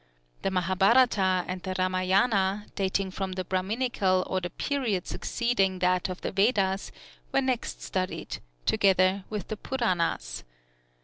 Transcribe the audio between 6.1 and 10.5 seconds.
the Vedas, were next studied, together with the Puranas.